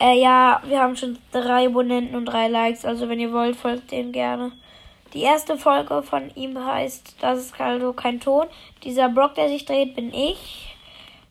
Äh, 0.00 0.20
ja, 0.20 0.60
wir 0.66 0.80
haben 0.80 0.96
schon 0.96 1.18
drei 1.32 1.66
Abonnenten 1.66 2.16
und 2.16 2.26
drei 2.26 2.48
Likes. 2.48 2.84
Also, 2.84 3.08
wenn 3.08 3.20
ihr 3.20 3.32
wollt, 3.32 3.56
folgt 3.56 3.92
dem 3.92 4.12
gerne. 4.12 4.52
Die 5.12 5.22
erste 5.22 5.56
Folge 5.56 6.02
von 6.02 6.34
ihm 6.34 6.64
heißt, 6.64 7.16
das 7.20 7.38
ist 7.38 7.60
also 7.60 7.92
kein 7.92 8.20
Ton. 8.20 8.46
Dieser 8.82 9.08
Block, 9.08 9.34
der 9.36 9.48
sich 9.48 9.64
dreht, 9.64 9.94
bin 9.94 10.12
ich 10.12 10.76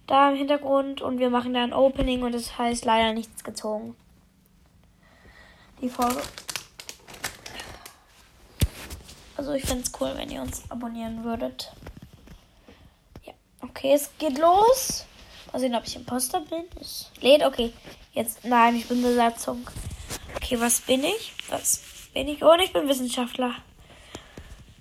da 0.08 0.30
im 0.30 0.38
Hintergrund 0.38 1.02
und 1.02 1.20
wir 1.20 1.30
machen 1.30 1.54
da 1.54 1.64
ein 1.64 1.74
Opening 1.74 2.24
und 2.24 2.34
es 2.34 2.58
heißt 2.58 2.86
leider 2.86 3.14
nichts 3.14 3.44
gezogen 3.44 3.96
die 5.84 5.90
Folge. 5.90 6.22
Also 9.36 9.52
ich 9.54 9.66
finde 9.66 9.84
es 9.84 9.92
cool, 10.00 10.14
wenn 10.16 10.32
ihr 10.32 10.42
uns 10.42 10.64
abonnieren 10.70 11.24
würdet. 11.24 11.72
Ja, 13.26 13.34
okay, 13.62 13.94
es 13.94 14.10
geht 14.18 14.38
los. 14.38 15.06
Mal 15.52 15.60
sehen, 15.60 15.76
ob 15.76 15.86
ich 15.86 15.96
Imposter 15.96 16.40
bin. 16.40 16.64
Es 16.80 17.12
lädt, 17.20 17.44
okay. 17.44 17.74
Jetzt, 18.14 18.46
nein, 18.46 18.76
ich 18.76 18.88
bin 18.88 19.02
Besatzung. 19.02 19.68
Okay, 20.36 20.60
was 20.60 20.82
bin 20.82 21.04
ich? 21.04 21.34
Was 21.50 21.82
bin 22.14 22.28
ich? 22.28 22.44
Oh, 22.44 22.54
ich 22.64 22.72
bin 22.72 22.88
Wissenschaftler. 22.88 23.56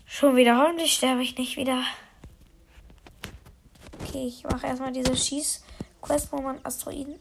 Schon 0.04 0.36
wieder. 0.36 0.58
Hoffentlich 0.58 0.92
sterbe 0.92 1.22
ich 1.22 1.38
nicht 1.38 1.56
wieder. 1.56 1.82
Okay, 4.02 4.26
ich 4.26 4.44
mache 4.44 4.66
erstmal 4.66 4.92
diese 4.92 5.16
Schießquest, 5.16 6.30
wo 6.30 6.42
man 6.42 6.62
Asteroiden 6.62 7.18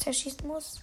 zerschießen 0.00 0.44
muss. 0.48 0.80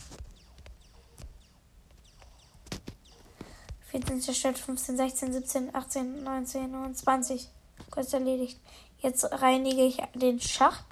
14 3.92 4.22
zerstört, 4.22 4.60
15, 4.60 4.96
16, 4.96 5.34
17, 5.34 5.76
18, 5.76 6.24
19, 6.24 6.72
29. 6.72 7.50
Kurz 7.92 8.14
erledigt. 8.14 8.58
Jetzt 9.00 9.26
reinige 9.26 9.84
ich 9.84 9.98
den 10.14 10.40
Schacht. 10.40 10.86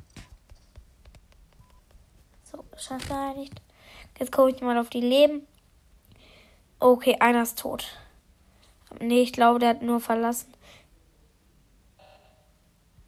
So, 2.51 2.65
Schacht 2.75 3.07
gereinigt. 3.07 3.61
Jetzt 4.19 4.31
gucke 4.31 4.51
ich 4.51 4.61
mal 4.61 4.77
auf 4.77 4.89
die 4.89 5.01
Leben. 5.01 5.45
Okay, 6.79 7.17
einer 7.19 7.43
ist 7.43 7.59
tot. 7.59 7.85
Nee, 8.99 9.21
ich 9.21 9.33
glaube, 9.33 9.59
der 9.59 9.69
hat 9.69 9.81
nur 9.81 9.99
verlassen. 9.99 10.53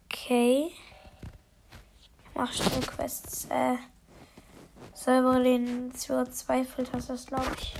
Okay. 0.06 0.72
Ich 2.00 2.36
mache 2.36 2.54
schnell 2.54 2.82
Quests. 2.82 3.46
Äh, 3.46 3.78
selber 4.94 5.40
den 5.40 5.92
CO2-Filter, 5.94 7.00
das 7.00 7.26
glaube 7.26 7.48
ich. 7.60 7.74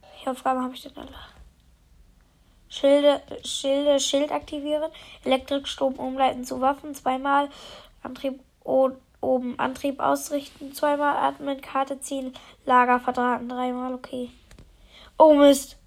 Welche 0.00 0.30
Aufgabe 0.30 0.60
habe 0.60 0.74
ich 0.74 0.82
denn 0.82 0.96
alle? 0.96 1.14
Schilde, 2.68 3.22
Schilde, 3.44 4.00
Schild 4.00 4.32
aktivieren, 4.32 4.90
Elektrikstrom 5.24 5.94
umleiten 5.94 6.44
zu 6.44 6.60
Waffen, 6.60 6.94
zweimal 6.94 7.50
Antrieb 8.02 8.40
oben 9.22 9.58
Antrieb 9.58 10.00
ausrichten, 10.00 10.74
zweimal 10.74 11.16
atmen, 11.16 11.60
Karte 11.60 12.00
ziehen, 12.00 12.34
Lager 12.66 13.00
verdrahten, 13.00 13.48
dreimal, 13.48 13.94
okay. 13.94 14.30
Oh 15.16 15.34
Mist! 15.34 15.78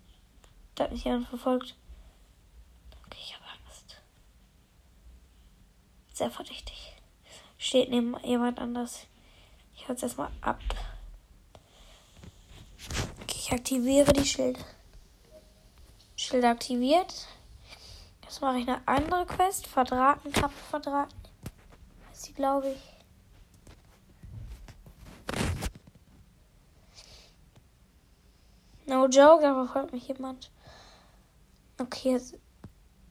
Da 0.74 0.86
hat 0.86 0.92
mich 0.92 1.04
jemand 1.04 1.28
verfolgt. 1.28 1.76
Okay, 3.06 3.20
ich 3.22 3.36
habe 3.36 3.46
Angst. 3.46 4.02
Sehr 6.14 6.32
verdächtig. 6.32 6.94
Steht 7.58 7.90
neben 7.90 8.18
jemand 8.24 8.60
anders. 8.60 9.08
Ich 9.76 9.88
es 9.88 10.04
erstmal 10.04 10.32
ab. 10.42 10.60
Ich 13.30 13.52
aktiviere 13.52 14.12
die 14.12 14.26
Schilde. 14.26 14.60
Schilde 16.16 16.50
aktiviert. 16.50 17.28
Jetzt 18.24 18.42
mache 18.42 18.58
ich 18.58 18.68
eine 18.68 18.82
andere 18.88 19.26
Quest. 19.28 19.68
Verdrahten, 19.68 20.32
Kappe 20.32 20.56
verdrahten. 20.72 21.16
Ist 22.12 22.24
sie, 22.24 22.34
glaube 22.34 22.70
ich. 22.72 22.95
No 28.86 29.08
joke, 29.08 29.42
da 29.42 29.54
verfolgt 29.54 29.94
mich 29.94 30.08
jemand. 30.08 30.52
Okay, 31.80 32.12
jetzt 32.12 32.36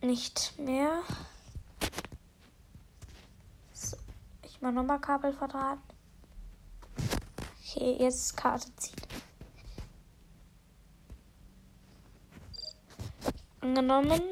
nicht 0.00 0.59
mehr. 0.59 1.02
So, 3.73 3.97
ich 4.43 4.61
mache 4.61 4.73
nochmal 4.73 5.00
Kabel 5.00 5.33
verdrahten. 5.33 5.83
Okay, 7.61 7.97
jetzt 7.99 8.37
Karte 8.37 8.75
ziehen. 8.76 9.04
angenommen. 13.64 14.23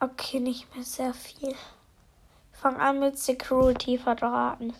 Okay, 0.00 0.40
nicht 0.40 0.74
mehr 0.74 0.84
sehr 0.84 1.12
viel. 1.12 1.50
Ich 1.50 2.58
fange 2.58 2.78
an 2.78 3.00
mit 3.00 3.18
Security 3.18 3.98
verdrahten. 3.98 4.72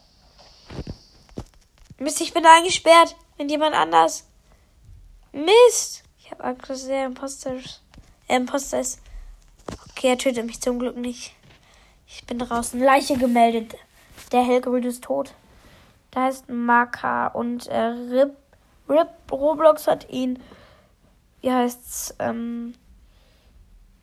Mist, 1.99 2.21
ich 2.21 2.33
bin 2.33 2.47
eingesperrt. 2.47 3.17
Mit 3.37 3.51
jemand 3.51 3.75
anders. 3.75 4.30
Mist. 5.33 6.03
Ich 6.19 6.31
habe 6.31 6.45
Angst, 6.45 6.71
dass 6.71 6.87
der 6.87 7.07
Imposter 7.07 7.55
ist. 7.55 7.83
Äh, 8.29 8.37
Imposter 8.37 8.81
ist. 8.81 9.01
Okay, 9.91 10.09
er 10.09 10.19
tötet 10.19 10.47
mich 10.47 10.61
zum 10.61 10.79
Glück 10.79 10.97
nicht. 10.97 11.35
Ich 12.07 12.27
bin 12.27 12.39
draußen. 12.39 12.81
Leiche 12.81 13.17
gemeldet. 13.17 13.77
Der 14.33 14.43
Hellgrün 14.43 14.85
ist 14.85 15.05
tot. 15.05 15.35
Da 16.11 16.29
ist 16.29 16.49
Maka 16.49 17.29
und 17.29 17.69
äh, 17.69 17.79
Rip, 17.79 18.37
Rip 18.89 19.09
Roblox 19.31 19.87
hat 19.87 20.11
ihn 20.11 20.43
wie 21.41 21.51
heißt's, 21.51 22.15
ähm, 22.19 22.75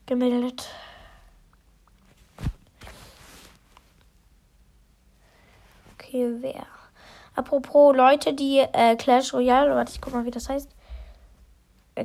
gemeldet. 0.06 0.68
Okay, 5.94 6.34
wer? 6.40 6.66
Apropos 7.36 7.96
Leute, 7.96 8.34
die 8.34 8.60
äh, 8.60 8.96
Clash 8.96 9.34
Royale, 9.34 9.76
warte, 9.76 9.92
ich 9.92 10.02
guck 10.02 10.14
mal, 10.14 10.26
wie 10.26 10.32
das 10.32 10.50
heißt. 10.50 10.70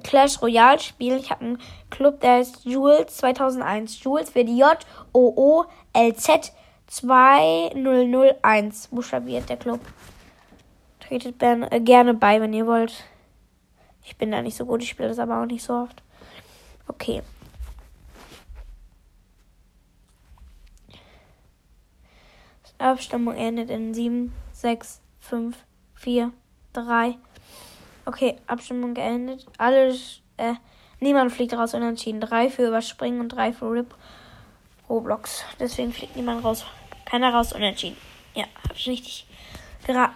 Clash 0.01 0.41
Royale 0.43 0.79
spielen. 0.79 1.19
Ich 1.19 1.31
habe 1.31 1.45
einen 1.45 1.59
Club, 1.91 2.21
der 2.21 2.37
heißt 2.37 2.65
Jules 2.65 3.17
2001. 3.17 4.03
Jules 4.03 4.35
wird 4.35 4.49
J-O-O-L-Z 4.49 6.53
2001 6.87 8.89
buchstabiert, 8.89 9.49
der 9.49 9.57
Club. 9.57 9.81
Tretet 11.01 11.43
äh, 11.43 11.81
gerne 11.81 12.15
bei, 12.15 12.41
wenn 12.41 12.53
ihr 12.53 12.67
wollt. 12.67 12.93
Ich 14.05 14.17
bin 14.17 14.31
da 14.31 14.43
nicht 14.43 14.57
so 14.57 14.67
gut, 14.67 14.83
ich 14.83 14.91
spiele 14.91 15.09
das 15.09 15.19
aber 15.19 15.41
auch 15.41 15.47
nicht 15.47 15.63
so 15.63 15.75
oft. 15.75 16.03
Okay. 16.89 17.23
Abstimmung 22.83 23.35
endet 23.35 23.71
in 23.71 23.95
7, 23.95 24.33
6, 24.53 25.01
5, 25.21 25.57
4, 25.95 26.33
3. 26.73 27.17
Okay, 28.05 28.37
Abstimmung 28.47 28.95
geendet. 28.95 29.47
Alle, 29.59 29.95
äh, 30.37 30.55
niemand 31.01 31.33
fliegt 31.33 31.55
raus 31.55 31.75
unentschieden. 31.75 32.21
3 32.21 32.51
für 32.51 32.67
Überspringen 32.67 33.21
und 33.21 33.29
3 33.31 33.53
für 33.53 33.71
RIP 33.71 33.95
Roblox. 34.89 35.45
Deswegen 35.61 35.93
fliegt 35.93 36.17
niemand 36.17 36.45
raus. 36.45 36.65
Keiner 37.05 37.33
raus 37.33 37.53
unentschieden. 37.53 37.97
Ja, 38.35 38.45
hab 38.63 38.77
ich 38.77 38.89
richtig 38.89 39.27
geraten. 39.87 40.15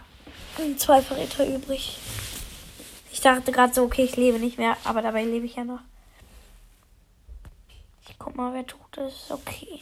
Zwei 0.79 1.03
Verräter 1.03 1.47
übrig 1.47 1.99
dachte 3.27 3.51
gerade 3.51 3.75
so, 3.75 3.83
okay, 3.83 4.05
ich 4.05 4.17
lebe 4.17 4.39
nicht 4.39 4.57
mehr, 4.57 4.77
aber 4.85 5.03
dabei 5.03 5.25
lebe 5.25 5.47
ich 5.47 5.57
ja 5.57 5.65
noch. 5.65 5.81
Ich 8.09 8.17
guck 8.19 8.37
mal, 8.37 8.55
wer 8.55 8.65
tot 8.65 8.97
ist. 8.99 9.33
Okay. 9.33 9.81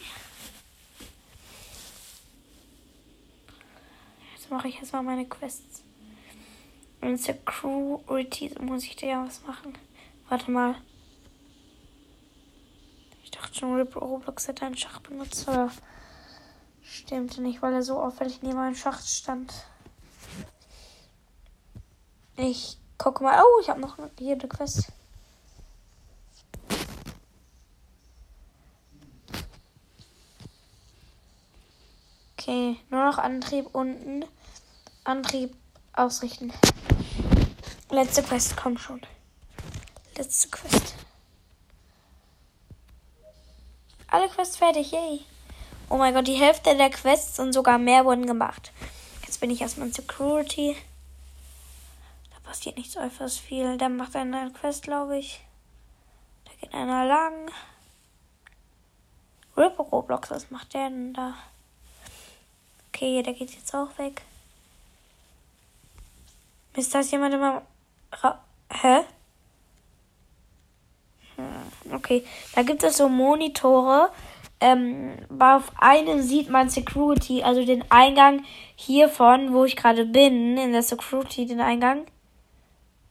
Jetzt 4.35 4.51
mache 4.51 4.69
ich 4.69 4.79
erstmal 4.79 5.03
meine 5.03 5.27
Quests. 5.27 5.84
Und 7.05 7.19
Security 7.19 8.51
muss 8.61 8.85
ich 8.85 8.97
da 8.97 9.07
ja 9.07 9.27
was 9.27 9.43
machen. 9.43 9.77
Warte 10.31 10.51
mal. 10.51 10.75
Ich 13.23 13.31
dachte 13.31 13.55
schon, 13.55 13.79
Roblox 13.79 14.49
hätte 14.49 14.65
einen 14.65 14.77
Schach 14.77 15.01
benutzt, 15.01 15.47
aber 15.47 15.71
stimmt 16.81 17.37
nicht, 17.37 17.61
weil 17.61 17.75
er 17.75 17.83
so 17.83 18.01
auffällig 18.01 18.41
neben 18.41 18.59
einem 18.59 18.75
Schacht 18.75 19.07
stand. 19.07 19.53
Ich 22.39 22.79
gucke 22.97 23.23
mal. 23.23 23.39
Oh, 23.39 23.61
ich 23.61 23.69
habe 23.69 23.83
noch 23.83 23.99
hier 24.19 24.33
eine 24.33 24.49
Quest. 24.49 24.91
Okay, 32.39 32.79
nur 32.89 33.05
noch 33.05 33.19
Antrieb 33.19 33.75
unten. 33.75 34.25
Antrieb 35.05 35.55
ausrichten. 35.93 36.51
Letzte 37.95 38.25
Quest, 38.25 38.57
komm 38.57 38.77
schon. 38.77 39.01
Letzte 40.17 40.49
Quest. 40.49 40.97
Alle 44.09 44.29
Quests 44.29 44.57
fertig, 44.57 44.91
yay. 44.91 45.21
Oh 45.89 45.97
mein 45.97 46.13
Gott, 46.13 46.27
die 46.27 46.35
Hälfte 46.35 46.77
der 46.77 46.91
Quests 46.91 47.39
und 47.39 47.53
sogar 47.53 47.79
mehr 47.79 48.05
wurden 48.05 48.27
gemacht. 48.27 48.73
Jetzt 49.23 49.39
bin 49.39 49.49
ich 49.49 49.61
erstmal 49.61 49.87
in 49.87 49.93
Security. 49.93 50.77
Da 52.33 52.51
passiert 52.51 52.77
nicht 52.77 52.91
so 52.91 52.99
etwas 52.99 53.39
viel. 53.39 53.79
Dann 53.79 53.97
macht 53.97 54.17
einer 54.17 54.41
eine 54.41 54.51
Quest, 54.51 54.83
glaube 54.83 55.17
ich. 55.17 55.41
Da 56.47 56.51
geht 56.61 56.75
einer 56.75 57.07
lang. 57.07 57.49
Rip 59.57 59.79
Roblox, 59.79 60.33
was 60.33 60.51
macht 60.51 60.75
der 60.75 60.91
denn 60.91 61.15
da? 61.15 61.35
Okay, 62.89 63.23
der 63.23 63.35
geht 63.35 63.55
jetzt 63.55 63.73
auch 63.73 63.97
weg. 63.99 64.23
Ist 66.75 66.93
das 66.93 67.13
jemand 67.13 67.35
immer. 67.35 67.63
Hä? 68.23 69.05
Hm, 71.37 71.95
okay, 71.95 72.25
da 72.55 72.63
gibt 72.63 72.83
es 72.83 72.97
so 72.97 73.09
Monitore. 73.09 74.11
Ähm, 74.61 75.13
auf 75.39 75.73
einem 75.77 76.23
sieht 76.23 76.49
man 76.49 76.71
Security, 76.71 77.43
also 77.43 77.65
den 77.65 77.85
Eingang 77.91 78.45
hiervon, 78.77 79.53
wo 79.53 79.65
ich 79.65 79.77
gerade 79.77 80.07
bin, 80.07 80.57
in 80.57 80.73
der 80.73 80.83
Security, 80.83 81.45
den 81.47 81.61
Eingang. 81.61 82.07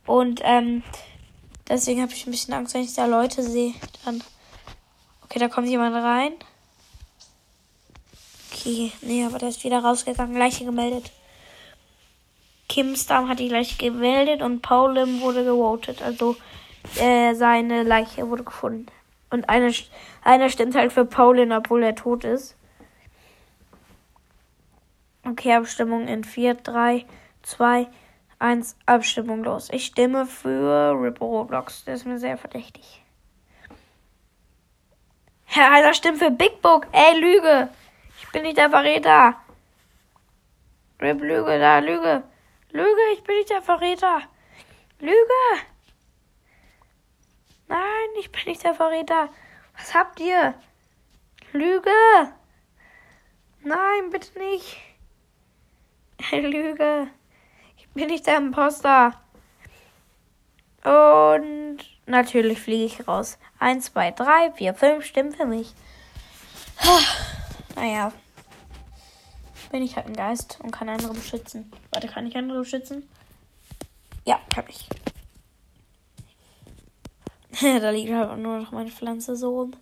Und 0.05 0.41
ähm, 0.43 0.83
deswegen 1.67 2.01
habe 2.01 2.11
ich 2.13 2.25
ein 2.25 2.31
bisschen 2.31 2.53
Angst, 2.53 2.73
wenn 2.73 2.81
ich 2.81 2.93
da 2.93 3.05
Leute 3.05 3.43
sehe. 3.43 3.73
Dann. 4.05 4.23
Okay, 5.23 5.39
da 5.39 5.47
kommt 5.47 5.67
jemand 5.67 5.95
rein. 5.95 6.33
Okay, 8.51 8.91
nee, 9.01 9.25
aber 9.25 9.39
der 9.39 9.49
ist 9.49 9.63
wieder 9.63 9.83
rausgegangen. 9.83 10.37
Leiche 10.37 10.65
gemeldet. 10.65 11.11
Kim 12.73 12.95
Stam 12.95 13.29
hat 13.29 13.37
die 13.37 13.49
Leiche 13.49 13.77
gemeldet 13.77 14.41
und 14.41 14.63
Paulim 14.63 15.21
wurde 15.21 15.45
gewotet. 15.45 16.01
Also 16.01 16.35
äh, 16.99 17.35
seine 17.35 17.83
Leiche 17.83 18.27
wurde 18.27 18.43
gefunden. 18.43 18.87
Und 19.29 19.47
einer, 19.47 19.71
einer 20.23 20.49
stimmt 20.49 20.73
halt 20.73 20.91
für 20.91 21.05
Paulin, 21.05 21.51
obwohl 21.51 21.83
er 21.83 21.93
tot 21.93 22.23
ist. 22.23 22.57
Okay, 25.23 25.53
Abstimmung 25.53 26.07
in 26.07 26.23
4, 26.23 26.55
3, 26.55 27.05
2, 27.43 27.87
1, 28.39 28.75
Abstimmung 28.87 29.43
los. 29.43 29.69
Ich 29.71 29.85
stimme 29.85 30.25
für 30.25 30.99
Ripper 30.99 31.25
Roblox. 31.25 31.85
Der 31.85 31.93
ist 31.93 32.07
mir 32.07 32.17
sehr 32.17 32.39
verdächtig. 32.39 33.03
Herr, 35.45 35.71
einer 35.73 35.93
stimmt 35.93 36.17
für 36.17 36.31
Big 36.31 36.59
Book. 36.63 36.87
Ey, 36.91 37.19
Lüge. 37.19 37.69
Ich 38.19 38.27
bin 38.31 38.41
nicht 38.41 38.57
der 38.57 38.71
Verräter. 38.71 39.35
Rip, 40.99 41.21
Lüge, 41.21 41.59
da, 41.59 41.77
Lüge. 41.77 42.23
Lüge, 42.73 43.01
ich 43.13 43.23
bin 43.23 43.35
nicht 43.35 43.51
der 43.51 43.61
Verräter. 43.61 44.23
Lüge. 44.99 45.13
Nein, 47.67 48.09
ich 48.19 48.31
bin 48.31 48.41
nicht 48.47 48.63
der 48.63 48.73
Verräter. 48.73 49.29
Was 49.77 49.93
habt 49.93 50.19
ihr? 50.19 50.55
Lüge. 51.51 51.91
Nein, 53.61 54.09
bitte 54.09 54.39
nicht. 54.39 54.77
Lüge. 56.31 57.09
Ich 57.77 57.87
bin 57.89 58.07
nicht 58.07 58.25
der 58.25 58.37
Imposter. 58.37 59.21
Und 60.83 61.77
natürlich 62.07 62.59
fliege 62.59 62.85
ich 62.85 63.07
raus. 63.07 63.37
Eins, 63.59 63.85
zwei, 63.93 64.09
drei, 64.09 64.51
vier, 64.53 64.73
fünf 64.73 65.05
stimmen 65.05 65.31
für 65.31 65.45
mich. 65.45 65.73
Naja 67.75 68.13
bin 69.73 69.81
ich 69.81 69.95
halt 69.95 70.05
ein 70.05 70.15
Geist 70.15 70.59
und 70.61 70.69
kann 70.69 70.87
andere 70.87 71.15
beschützen. 71.15 71.73
Warte, 71.89 72.07
kann 72.07 72.27
ich 72.27 72.37
andere 72.37 72.59
beschützen? 72.59 73.09
Ja, 74.23 74.39
kann 74.53 74.65
ich. 74.69 74.87
da 77.59 77.89
liegt 77.89 78.13
halt 78.13 78.37
nur 78.37 78.59
noch 78.59 78.71
meine 78.71 78.91
Pflanze 78.91 79.35
so 79.35 79.61
rum. 79.61 79.75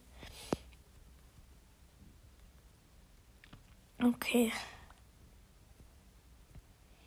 Okay. 4.01 4.54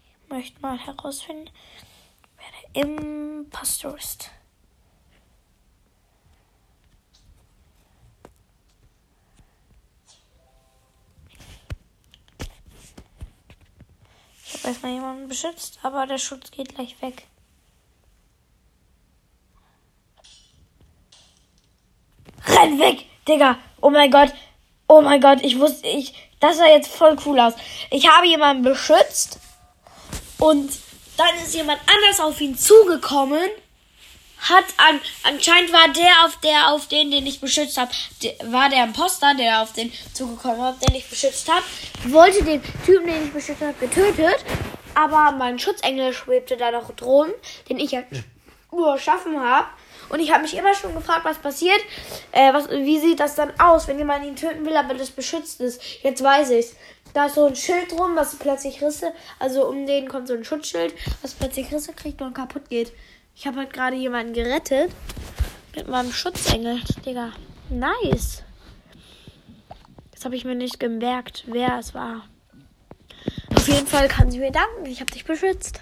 Ich 0.04 0.28
möchte 0.28 0.60
mal 0.60 0.76
herausfinden, 0.76 1.48
wer 2.36 2.82
der 2.82 2.82
Impostor 2.82 3.96
ist. 3.96 4.30
Habe 14.64 14.72
erstmal 14.72 14.92
jemanden 14.92 15.28
beschützt, 15.28 15.78
aber 15.82 16.06
der 16.06 16.18
Schutz 16.18 16.50
geht 16.50 16.74
gleich 16.74 16.96
weg. 17.02 17.26
Renn 22.46 22.78
weg, 22.78 23.04
Digga. 23.28 23.58
Oh 23.82 23.90
mein 23.90 24.10
Gott. 24.10 24.32
Oh 24.88 25.00
mein 25.02 25.20
Gott, 25.20 25.42
ich 25.42 25.58
wusste, 25.58 25.86
ich, 25.86 26.14
das 26.40 26.56
sah 26.56 26.66
jetzt 26.66 26.88
voll 26.88 27.16
cool 27.24 27.40
aus. 27.40 27.54
Ich 27.90 28.08
habe 28.08 28.26
jemanden 28.26 28.62
beschützt 28.62 29.38
und 30.38 30.70
dann 31.16 31.34
ist 31.42 31.54
jemand 31.54 31.80
anders 31.80 32.20
auf 32.20 32.40
ihn 32.40 32.56
zugekommen 32.56 33.48
hat 34.48 34.64
an, 34.76 35.00
anscheinend 35.22 35.72
war 35.72 35.88
der 35.88 36.24
auf 36.24 36.38
der 36.40 36.72
auf 36.72 36.88
den, 36.88 37.10
den 37.10 37.26
ich 37.26 37.40
beschützt 37.40 37.78
habe, 37.78 37.90
war 38.44 38.68
der 38.68 38.84
Imposter, 38.84 39.34
der 39.34 39.62
auf 39.62 39.72
den 39.72 39.92
zugekommen 40.12 40.60
hat, 40.60 40.86
den 40.86 40.94
ich 40.94 41.08
beschützt 41.08 41.50
habe, 41.50 41.64
wollte 42.12 42.44
den 42.44 42.62
Typen, 42.84 43.06
den 43.06 43.24
ich 43.26 43.32
beschützt 43.32 43.62
habe, 43.62 43.74
getötet, 43.74 44.44
aber 44.94 45.32
mein 45.32 45.58
Schutzengel 45.58 46.12
schwebte 46.12 46.56
da 46.56 46.70
noch 46.70 46.90
drum, 46.94 47.28
den 47.68 47.78
ich 47.78 47.92
ja 47.92 48.02
nur 48.70 48.92
erschaffen 48.92 49.40
habe. 49.40 49.66
Und 50.10 50.20
ich 50.20 50.30
habe 50.32 50.42
mich 50.42 50.54
immer 50.54 50.74
schon 50.74 50.94
gefragt, 50.94 51.24
was 51.24 51.38
passiert. 51.38 51.80
Äh, 52.30 52.52
was, 52.52 52.68
wie 52.68 52.98
sieht 52.98 53.20
das 53.20 53.34
dann 53.36 53.58
aus, 53.58 53.88
wenn 53.88 53.98
jemand 53.98 54.24
ihn 54.24 54.36
töten 54.36 54.66
will, 54.66 54.76
aber 54.76 54.94
das 54.94 55.10
beschützt 55.10 55.60
ist? 55.60 55.82
Jetzt 56.02 56.22
weiß 56.22 56.50
ich's. 56.50 56.76
Da 57.14 57.26
ist 57.26 57.36
so 57.36 57.46
ein 57.46 57.56
Schild 57.56 57.92
drum, 57.92 58.16
was 58.16 58.36
plötzlich 58.36 58.82
Risse, 58.82 59.12
also 59.38 59.66
um 59.68 59.86
den 59.86 60.08
kommt 60.08 60.26
so 60.28 60.34
ein 60.34 60.44
Schutzschild, 60.44 60.92
was 61.22 61.32
plötzlich 61.32 61.72
Risse 61.72 61.92
kriegt 61.92 62.20
und 62.20 62.34
kaputt 62.34 62.68
geht. 62.68 62.92
Ich 63.36 63.46
habe 63.46 63.58
halt 63.58 63.72
gerade 63.72 63.96
jemanden 63.96 64.32
gerettet. 64.32 64.92
Mit 65.74 65.88
meinem 65.88 66.12
Schutzengel. 66.12 66.80
Digga. 67.04 67.32
Nice. 67.68 68.42
Das 70.12 70.24
habe 70.24 70.36
ich 70.36 70.44
mir 70.44 70.54
nicht 70.54 70.78
gemerkt, 70.78 71.44
wer 71.48 71.78
es 71.78 71.94
war. 71.94 72.28
Auf 73.54 73.68
jeden 73.68 73.86
Fall 73.86 74.08
kann 74.08 74.30
sie 74.30 74.38
mir 74.38 74.52
danken. 74.52 74.86
Ich 74.86 75.00
habe 75.00 75.10
dich 75.10 75.24
beschützt. 75.24 75.80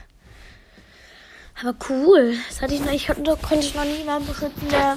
Aber 1.61 1.77
cool. 1.91 2.37
Das 2.49 2.63
hatte 2.63 2.75
ich 2.75 2.81
noch, 2.81 2.93
ich 2.93 3.07
konnte, 3.07 3.37
ich 3.61 3.75
noch 3.75 3.85
niemanden 3.85 4.27
beschützen, 4.27 4.69
der 4.71 4.97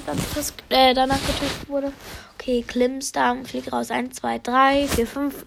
äh, 0.70 0.94
danach 0.94 1.20
getötet 1.20 1.68
wurde. 1.68 1.91
Okay, 2.36 2.63
Klimstar, 2.65 3.38
flieg 3.44 3.72
raus. 3.72 3.91
1, 3.91 4.15
2, 4.15 4.39
3, 4.39 4.88
4, 4.88 5.08
5 5.08 5.46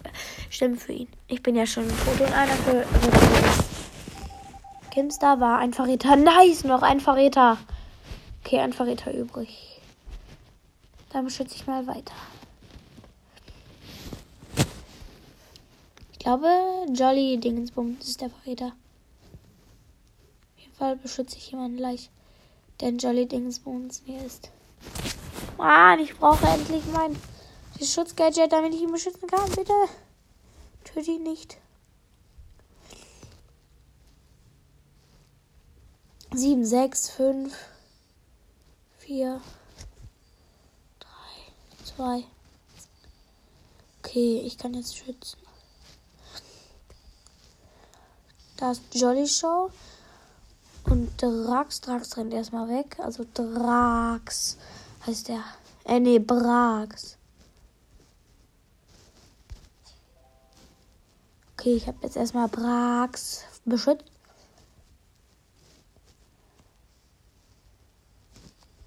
Stimmen 0.49 0.77
für 0.77 0.93
ihn. 0.93 1.07
Ich 1.27 1.41
bin 1.41 1.55
ja 1.55 1.65
schon 1.65 1.87
tot 1.87 2.21
und 2.21 2.33
einer 2.33 2.53
für. 2.53 2.83
für 2.83 3.68
Kimstar 4.89 5.39
war 5.39 5.59
ein 5.59 5.73
Verräter. 5.73 6.15
Nice, 6.15 6.63
noch 6.63 6.81
ein 6.81 6.99
Verräter. 6.99 7.57
Okay, 8.43 8.59
ein 8.59 8.73
Verräter 8.73 9.13
übrig. 9.13 9.81
Dann 11.11 11.25
beschütze 11.25 11.55
ich 11.55 11.67
mal 11.67 11.87
weiter. 11.87 12.13
Ich 16.11 16.19
glaube, 16.19 16.49
Jolly 16.93 17.37
Dingensbums 17.37 18.07
ist 18.07 18.21
der 18.21 18.29
Verräter. 18.29 18.67
Auf 18.67 20.57
jeden 20.57 20.73
Fall 20.73 20.95
beschütze 20.97 21.37
ich 21.37 21.51
jemanden 21.51 21.77
gleich, 21.77 22.09
der 22.81 22.89
Jolly 22.89 23.25
Dingensbums 23.25 24.03
mir 24.05 24.23
ist. 24.25 24.51
Mann, 25.57 25.99
ich 25.99 26.15
brauche 26.17 26.45
endlich 26.47 26.83
mein 26.93 27.15
Schutzgadget, 27.81 28.51
damit 28.51 28.73
ich 28.73 28.81
ihn 28.81 28.91
beschützen 28.91 29.27
kann. 29.27 29.49
Bitte 29.51 29.73
töte 30.83 31.11
ihn 31.11 31.23
nicht. 31.23 31.57
7, 36.31 36.63
6, 36.63 37.09
5, 37.09 37.53
4, 38.99 39.41
3, 40.99 41.09
2. 41.95 42.23
Okay, 43.99 44.41
ich 44.45 44.57
kann 44.57 44.75
jetzt 44.75 44.95
schützen. 44.95 45.39
Da 48.57 48.71
ist 48.71 48.83
Jolly 48.93 49.27
Show. 49.27 49.71
Und 50.85 51.21
Drax. 51.21 51.81
Drax 51.81 52.17
rennt 52.17 52.33
erstmal 52.33 52.67
weg. 52.67 52.97
Also 52.99 53.25
Drax 53.33 54.57
heißt 55.05 55.29
der. 55.29 55.43
Äh, 55.85 55.99
nee, 55.99 56.19
Brax. 56.19 57.17
Okay, 61.53 61.75
ich 61.75 61.87
habe 61.87 61.97
jetzt 62.03 62.17
erstmal 62.17 62.47
Brax 62.47 63.43
beschützt. 63.65 64.18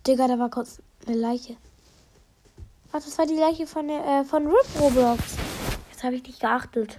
Digga, 0.06 0.26
da 0.26 0.36
war 0.36 0.50
kurz 0.50 0.82
eine 1.06 1.16
Leiche. 1.16 1.56
Ach, 2.88 2.94
das 2.94 3.16
war 3.18 3.26
die 3.26 3.36
Leiche 3.36 3.68
von, 3.68 3.86
der, 3.86 4.04
äh, 4.04 4.24
von 4.24 4.46
Rip 4.48 4.80
Roblox. 4.80 5.36
Jetzt 5.90 6.02
habe 6.02 6.16
ich 6.16 6.24
nicht 6.24 6.40
geachtet. 6.40 6.98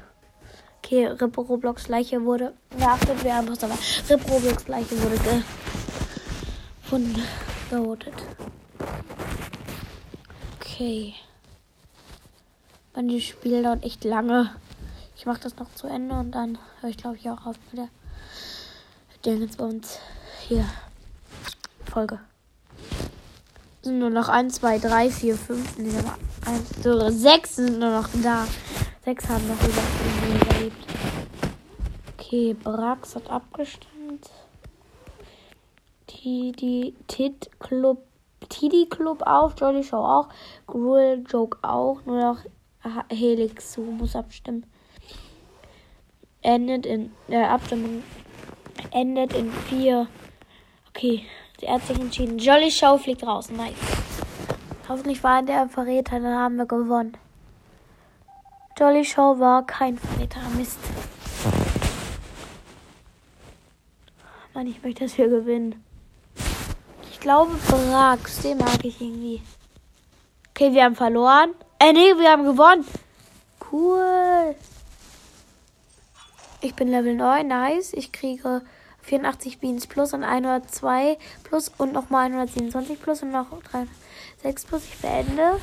Okay, 0.78 1.08
Rip 1.08 1.38
Roblox 1.38 1.90
Leiche 1.90 2.24
wurde 2.24 2.54
geachtet. 2.78 3.18
Wer 3.24 3.40
einfach 3.40 3.62
aber 3.62 3.78
Rip 4.10 4.32
Roblox 4.32 4.68
Leiche 4.70 5.02
wurde 5.04 5.44
gefunden. 6.82 7.22
Gehotet. 7.70 8.14
Okay. 10.60 11.14
Mein 12.96 13.20
Spiel 13.20 13.64
dauert 13.64 13.84
echt 13.84 14.06
lange. 14.06 14.56
Ich 15.18 15.26
mache 15.26 15.42
das 15.42 15.58
noch 15.58 15.74
zu 15.76 15.88
Ende 15.88 16.16
und 16.16 16.32
dann 16.32 16.58
höre 16.80 16.90
ich 16.90 16.98
glaube 16.98 17.18
ich 17.18 17.30
auch 17.30 17.46
auf 17.46 17.56
mit 17.72 17.80
der 17.82 17.90
Dingens 19.26 19.58
bei 19.58 19.66
uns 19.66 20.00
hier 20.48 20.66
Folge. 21.86 22.20
Sind 23.84 24.00
nur 24.00 24.10
noch 24.10 24.30
1, 24.30 24.56
2, 24.56 24.80
3, 24.80 25.10
4, 25.12 25.36
5, 25.36 25.78
nee, 25.78 25.90
1, 26.46 26.84
so, 26.84 27.10
6 27.10 27.56
sind 27.56 27.80
nur 27.80 27.92
noch 27.92 28.10
da. 28.24 28.48
6 29.06 29.30
haben 29.30 29.48
noch 29.48 29.62
überlebt. 29.62 30.88
Okay, 32.18 32.56
Brax 32.56 33.16
hat 33.16 33.30
abgestimmt. 33.30 34.30
Tidi, 36.08 36.96
Tid 37.08 37.50
Club, 37.60 38.02
Tidi 38.50 38.88
Club 38.90 39.22
auch, 39.26 39.54
Jolly 39.58 39.84
Show 39.84 39.98
auch, 39.98 40.30
Gruel 40.66 41.24
Joke 41.30 41.58
auch, 41.62 42.04
nur 42.06 42.20
noch 42.20 42.40
Helix 43.10 43.78
muss 43.78 44.16
abstimmen 44.16 44.66
endet 46.44 46.86
in 46.86 47.12
äh, 47.30 47.44
Abstimmung 47.44 48.04
endet 48.92 49.34
in 49.34 49.52
vier. 49.52 50.08
Okay, 50.90 51.26
sie 51.64 51.70
hat 51.70 51.86
sich 51.86 52.00
entschieden. 52.00 52.38
Jolly 52.38 52.72
Show 52.72 52.98
fliegt 52.98 53.26
raus. 53.26 53.50
Nice. 53.50 53.74
Hoffentlich 54.88 55.24
war 55.24 55.42
der 55.42 55.70
Verräter, 55.70 56.20
dann 56.20 56.38
haben 56.38 56.58
wir 56.58 56.66
gewonnen. 56.66 57.18
Jolly 58.78 59.06
Show 59.06 59.40
war 59.40 59.66
kein 59.66 59.98
Verräter. 59.98 60.42
Mist. 60.58 60.78
Mann, 64.54 64.68
ich 64.68 64.84
möchte, 64.84 65.06
dass 65.06 65.18
wir 65.18 65.30
gewinnen. 65.30 65.84
Ich 67.12 67.20
glaube, 67.20 67.56
Brax, 67.68 68.42
den 68.42 68.58
mag 68.58 68.84
ich 68.84 69.00
irgendwie. 69.00 69.42
Okay, 70.50 70.74
wir 70.74 70.84
haben 70.84 70.96
verloren. 70.96 71.56
Äh, 71.80 71.94
nee, 71.94 72.18
wir 72.18 72.30
haben 72.30 72.44
gewonnen. 72.44 72.86
Cool. 73.72 74.56
Ich 76.62 76.76
bin 76.76 76.90
Level 76.90 77.16
9, 77.16 77.48
nice. 77.48 77.94
Ich 77.94 78.12
kriege 78.12 78.62
84 79.04 79.60
Beans 79.60 79.88
plus 79.88 80.14
und 80.14 80.24
102 80.24 81.18
plus 81.44 81.70
und 81.78 81.94
nochmal 81.94 82.26
127 82.26 83.02
plus 83.02 83.22
und 83.22 83.32
noch 83.32 83.50
306 83.50 84.66
plus. 84.66 84.86
Ich 84.86 84.98
beende. 84.98 85.60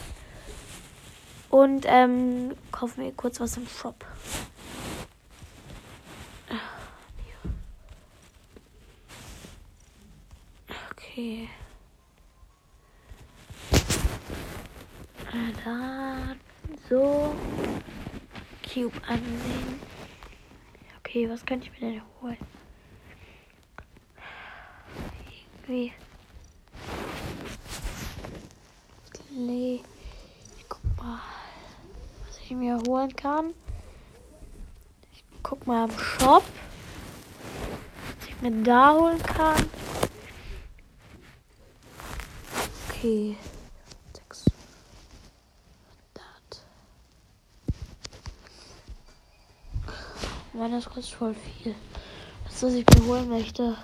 Und 1.50 1.85
ähm, 1.88 2.55
kaufen 2.70 3.03
wir 3.03 3.12
kurz 3.12 3.40
was 3.40 3.57
im 3.57 3.66
Shop. 3.66 4.05
Okay. 10.92 11.48
Dann 15.64 16.40
so 16.88 17.35
Cube 18.62 18.94
ansehen. 19.09 19.81
Okay, 20.98 21.29
was 21.29 21.44
könnte 21.44 21.66
ich 21.66 21.81
mir 21.81 21.92
denn 21.92 22.03
holen? 22.20 22.60
Irgendwie. 25.70 25.92
Nee. 29.30 29.80
Ich 30.59 30.68
guck 30.68 30.83
mal, 30.96 31.20
was 32.26 32.38
ich 32.38 32.50
mir 32.50 32.76
holen 32.88 33.14
kann. 33.14 33.54
Ich 35.12 35.22
guck 35.44 35.64
mal 35.68 35.88
im 35.88 35.96
Shop, 35.96 36.42
was 38.18 38.28
ich 38.28 38.42
mir 38.42 38.50
da 38.64 38.94
holen 38.94 39.22
kann. 39.22 39.70
Okay. 42.88 43.37
Mann, 50.52 50.72
das 50.72 50.85
kostet 50.85 51.14
voll 51.14 51.35
viel. 51.35 51.74
Das, 52.44 52.62
was 52.62 52.74
ich 52.74 52.85
mir 52.90 53.06
holen 53.06 53.28
möchte. 53.30 53.76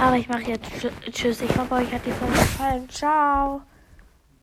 Aber 0.00 0.16
ich 0.16 0.28
mache 0.28 0.42
jetzt 0.42 0.70
Tschüss. 1.10 1.40
Ich 1.40 1.56
hoffe, 1.56 1.74
euch 1.74 1.92
hat 1.92 2.06
die 2.06 2.12
Folge 2.12 2.34
gefallen. 2.34 2.88
Ciao. 2.88 3.62